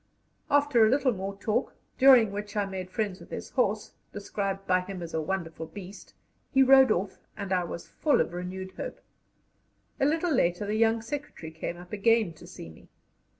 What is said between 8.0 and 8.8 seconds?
of renewed